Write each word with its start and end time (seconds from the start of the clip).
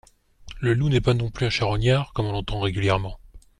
Le 0.61 0.73
loup 0.73 0.89
n’est 0.89 0.99
pas 0.99 1.13
non 1.13 1.29
plus 1.29 1.45
un 1.45 1.51
charognard, 1.51 2.11
comme 2.13 2.25
on 2.25 2.31
l’entend 2.31 2.59
régulièrement. 2.59 3.19